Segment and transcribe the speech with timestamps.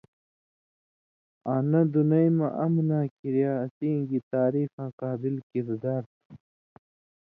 [1.51, 6.31] آں نہ دُنئ مہ امناں کریا اسیں گی تعریفاں قابل کِردار تُھو۔